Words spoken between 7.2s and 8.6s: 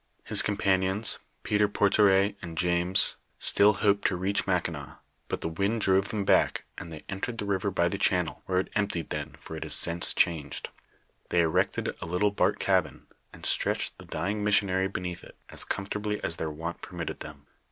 the river by the channel, where